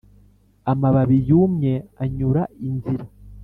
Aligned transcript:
amababi 0.71 1.17
yumye 1.29 1.73
anyura 2.03 2.41
inzira; 2.67 3.05